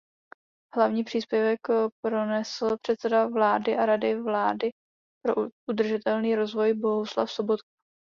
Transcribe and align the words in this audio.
Hlavní 0.75 1.03
příspěvek 1.03 1.59
pronesl 2.03 2.77
předseda 2.81 3.27
vlády 3.27 3.77
a 3.77 3.85
Rady 3.85 4.21
vlády 4.21 4.69
pro 5.25 5.35
udržitelný 5.69 6.35
rozvoj 6.35 6.73
Bohuslav 6.73 7.31
Sobotka. 7.31 7.69